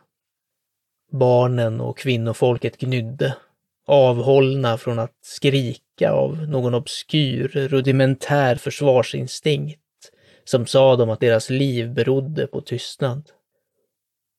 [1.12, 3.36] Barnen och kvinnofolket gnydde,
[3.86, 9.80] avhållna från att skrika av någon obskyr, rudimentär försvarsinstinkt
[10.44, 13.30] som sa dem att deras liv berodde på tystnad.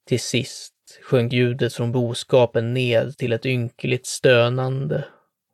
[0.07, 5.05] Till sist sjönk ljudet från boskapen ned till ett ynkligt stönande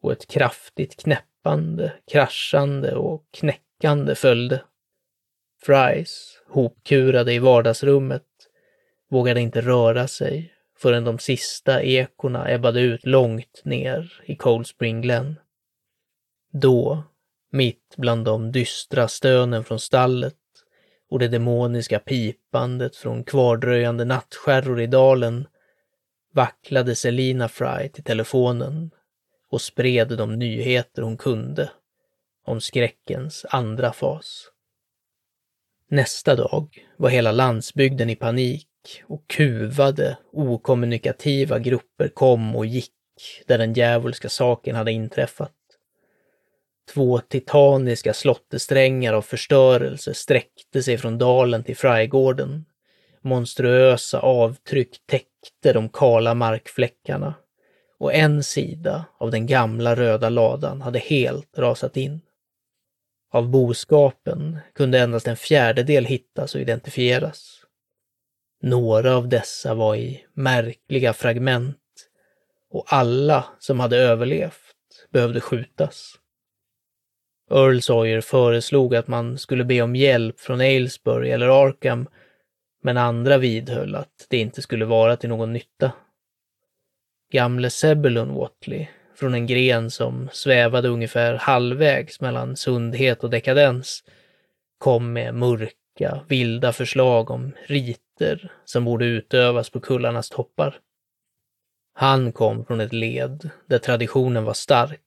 [0.02, 4.62] och ett kraftigt knäppande, kraschande och knäckande följde.
[5.66, 8.26] Fries, hopkurade i vardagsrummet,
[9.10, 15.00] vågade inte röra sig förrän de sista ekorna ebbade ut långt ner i Cold Spring
[15.00, 15.38] Glen.
[16.52, 17.02] Då,
[17.50, 20.34] mitt bland de dystra stönen från stallet
[21.10, 25.48] och det demoniska pipandet från kvardröjande nattskärror i dalen,
[26.32, 28.90] vacklade Selina Fry till telefonen
[29.48, 31.70] och spred de nyheter hon kunde
[32.44, 34.51] om skräckens andra fas.
[35.92, 38.68] Nästa dag var hela landsbygden i panik
[39.06, 42.92] och kuvade, okommunikativa grupper kom och gick
[43.46, 45.52] där den djävulska saken hade inträffat.
[46.94, 52.64] Två titaniska slottesträngar av förstörelse sträckte sig från dalen till Frygården.
[53.20, 57.34] Monstruösa avtryck täckte de kala markfläckarna
[57.98, 62.20] och en sida av den gamla röda ladan hade helt rasat in.
[63.34, 67.64] Av boskapen kunde endast en fjärdedel hittas och identifieras.
[68.62, 71.78] Några av dessa var i märkliga fragment
[72.70, 76.18] och alla som hade överlevt behövde skjutas.
[77.50, 82.08] Earl Sawyer föreslog att man skulle be om hjälp från Aylesbury eller Arkham,
[82.82, 85.92] men andra vidhöll att det inte skulle vara till någon nytta.
[87.30, 94.04] Gamle Sebulon Watley, från en gren som svävade ungefär halvvägs mellan sundhet och dekadens,
[94.78, 100.78] kom med mörka, vilda förslag om riter som borde utövas på kullarnas toppar.
[101.94, 105.00] Han kom från ett led där traditionen var stark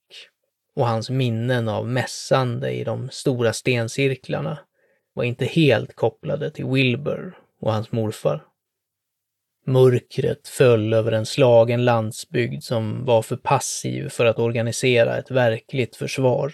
[0.76, 4.60] och hans minnen av mässande i de stora stencirklarna
[5.14, 8.46] var inte helt kopplade till Wilbur och hans morfar.
[9.68, 15.96] Mörkret föll över en slagen landsbygd som var för passiv för att organisera ett verkligt
[15.96, 16.54] försvar.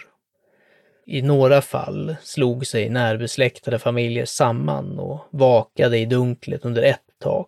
[1.05, 7.47] I några fall slog sig närbesläktade familjer samman och vakade i dunklet under ett tak.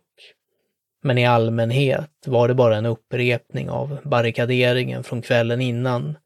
[1.04, 6.18] Men i allmänhet var det bara en upprepning av barrikaderingen från kvällen innan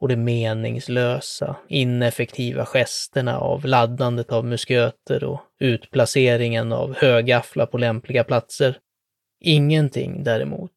[0.00, 8.24] och de meningslösa, ineffektiva gesterna av laddandet av musköter och utplaceringen av högafflar på lämpliga
[8.24, 8.78] platser.
[9.40, 10.70] Ingenting däremot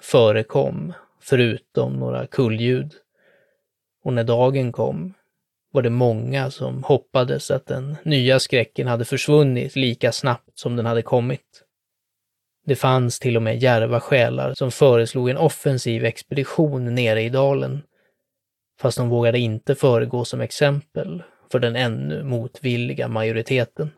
[0.00, 2.92] förekom, förutom några kullljud.
[4.04, 5.14] Och när dagen kom
[5.72, 10.86] var det många som hoppades att den nya skräcken hade försvunnit lika snabbt som den
[10.86, 11.64] hade kommit.
[12.66, 17.82] Det fanns till och med järva själar som föreslog en offensiv expedition nere i dalen
[18.80, 21.22] fast de vågade inte föregå som exempel
[21.52, 23.90] för den ännu motvilliga majoriteten.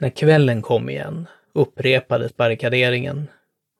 [0.00, 3.28] När kvällen kom igen upprepades barrikaderingen,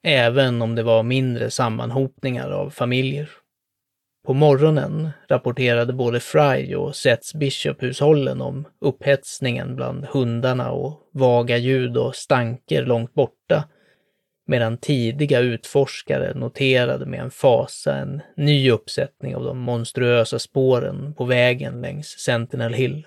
[0.06, 3.30] även om det var mindre sammanhopningar av familjer.
[4.26, 11.96] På morgonen rapporterade både Fry och Sets Bishop-hushållen om upphetsningen bland hundarna och vaga ljud
[11.96, 13.64] och stanker långt borta
[14.50, 21.24] medan tidiga utforskare noterade med en fasa en ny uppsättning av de monstruösa spåren på
[21.24, 23.06] vägen längs Sentinel Hill.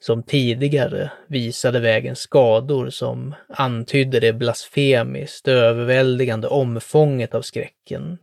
[0.00, 8.18] Som tidigare visade vägen skador som antydde det blasfemiskt överväldigande omfånget av skräcken,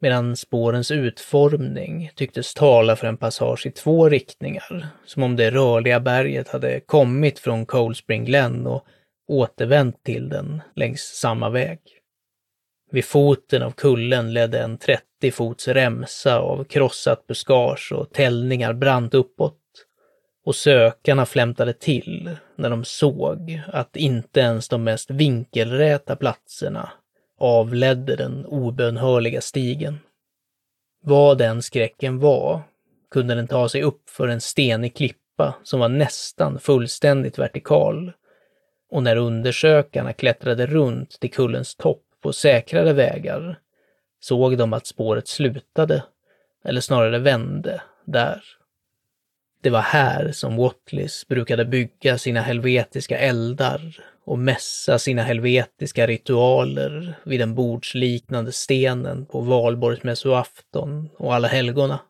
[0.00, 6.00] medan spårens utformning tycktes tala för en passage i två riktningar, som om det rörliga
[6.00, 8.86] berget hade kommit från Cold Spring Glen och
[9.30, 11.78] återvänt till den längs samma väg.
[12.90, 19.14] Vid foten av kullen ledde en 30 fots remsa av krossat buskage och tällningar brant
[19.14, 19.56] uppåt.
[20.44, 26.90] Och sökarna flämtade till när de såg att inte ens de mest vinkelräta platserna
[27.38, 29.98] avledde den obönhörliga stigen.
[31.02, 32.62] Vad den skräcken var
[33.10, 38.12] kunde den ta sig upp för en stenig klippa som var nästan fullständigt vertikal.
[38.90, 43.58] Och när undersökarna klättrade runt till kullens topp på säkrare vägar
[44.20, 46.04] såg de att spåret slutade,
[46.64, 48.42] eller snarare vände, där.
[49.62, 57.14] Det var här som Watlis brukade bygga sina helvetiska eldar och mässa sina helvetiska ritualer
[57.24, 62.00] vid den bordsliknande stenen på valborgsmässoafton och alla helgona.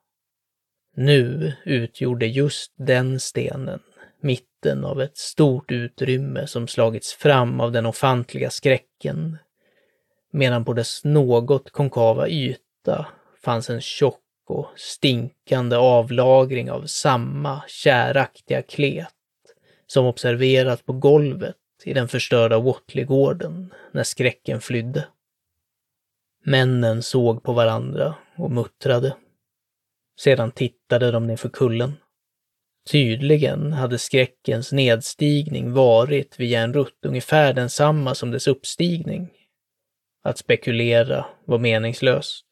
[0.96, 3.80] Nu utgjorde just den stenen
[4.22, 9.38] mitten av ett stort utrymme som slagits fram av den ofantliga skräcken,
[10.32, 13.06] medan på dess något konkava yta
[13.44, 19.14] fanns en tjock och stinkande avlagring av samma käraktiga klet
[19.86, 25.08] som observerat på golvet i den förstörda Watley-gården när skräcken flydde.
[26.44, 29.16] Männen såg på varandra och muttrade.
[30.20, 31.92] Sedan tittade de nerför kullen.
[32.88, 39.28] Tydligen hade skräckens nedstigning varit via en rutt ungefär densamma som dess uppstigning.
[40.22, 42.46] Att spekulera var meningslöst.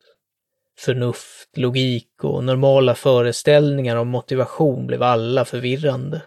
[0.79, 6.23] Förnuft, logik och normala föreställningar om motivation blev alla förvirrande.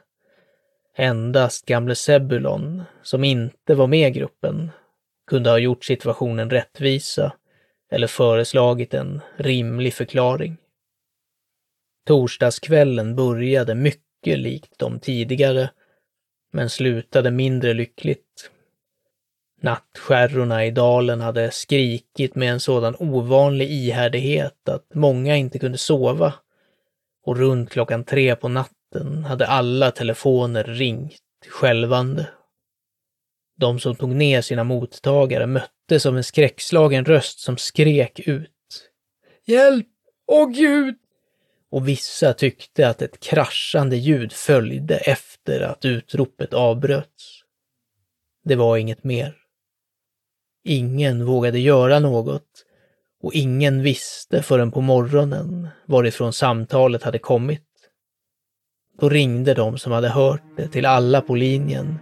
[0.96, 4.72] Endast gamle Sebulon, som inte var med i gruppen,
[5.28, 7.34] kunde ha gjort situationen rättvisa
[7.92, 10.58] eller föreslagit en rimlig förklaring.
[12.06, 15.70] Torsdagskvällen började mycket likt de tidigare,
[16.54, 18.52] men slutade mindre lyckligt.
[19.62, 26.34] Nattskärrorna i dalen hade skrikit med en sådan ovanlig ihärdighet att många inte kunde sova.
[27.24, 32.30] Och runt klockan tre på natten hade alla telefoner ringt skälvande.
[33.58, 38.50] De som tog ner sina mottagare möttes av en skräckslagen röst som skrek ut.
[39.46, 39.88] Hjälp!
[40.28, 40.96] Åh gud!
[41.72, 47.42] Och vissa tyckte att ett kraschande ljud följde efter att utropet avbröts.
[48.44, 49.36] Det var inget mer.
[50.64, 52.66] Ingen vågade göra något
[53.24, 57.68] och ingen visste förrän på morgonen varifrån samtalet hade kommit.
[59.00, 62.00] Då ringde de som hade hört det till alla på linjen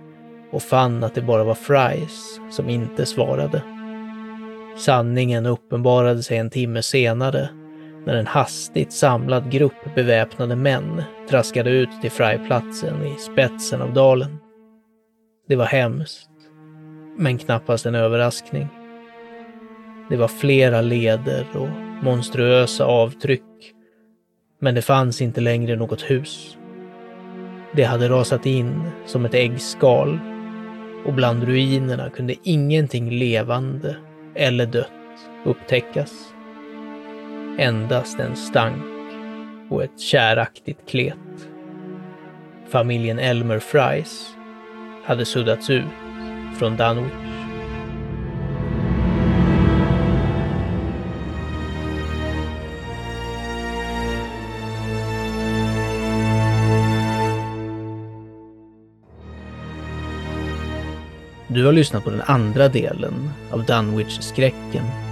[0.51, 3.63] och fann att det bara var Fries som inte svarade.
[4.77, 7.58] Sanningen uppenbarade sig en timme senare
[8.05, 14.37] när en hastigt samlad grupp beväpnade män traskade ut till Fryplatsen i spetsen av dalen.
[15.47, 16.29] Det var hemskt
[17.17, 18.67] men knappast en överraskning.
[20.09, 21.69] Det var flera leder och
[22.03, 23.73] monstruösa avtryck,
[24.59, 26.57] men det fanns inte längre något hus.
[27.75, 30.19] Det hade rasat in som ett äggskal
[31.05, 33.97] och bland ruinerna kunde ingenting levande
[34.35, 34.91] eller dött
[35.45, 36.33] upptäckas.
[37.57, 38.83] Endast en stank
[39.69, 41.15] och ett käraktigt klet.
[42.69, 44.35] Familjen Elmer Fries
[45.05, 45.83] hade suddats ut
[46.57, 47.29] från Dunwich.
[61.47, 65.08] Du har lyssnat på den andra delen av Dunwich-skräcken.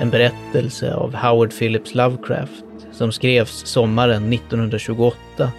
[0.00, 5.52] En berättelse av Howard Phillips Lovecraft som skrevs sommaren 1928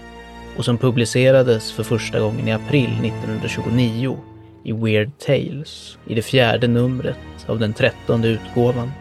[0.58, 4.18] och som publicerades för första gången i april 1929
[4.64, 7.18] i Weird Tales i det fjärde numret
[7.48, 8.92] av den trettonde utgåvan.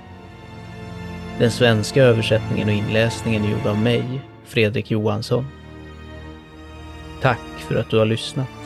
[1.38, 4.04] Den svenska översättningen och inläsningen är gjord av mig,
[4.44, 5.46] Fredrik Johansson.
[7.22, 8.59] Tack för att du har lyssnat.